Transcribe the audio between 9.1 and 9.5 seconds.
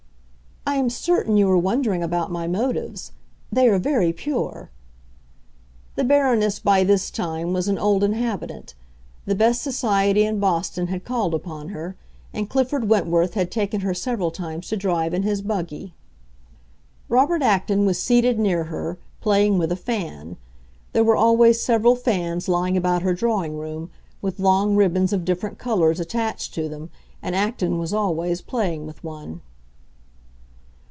the